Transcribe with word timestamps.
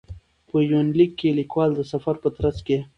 په 0.49 0.57
یونلیک 0.71 1.11
کې 1.19 1.35
لیکوال 1.39 1.69
د 1.75 1.81
سفر 1.91 2.15
په 2.23 2.29
ترڅ 2.37 2.57
کې. 2.67 2.77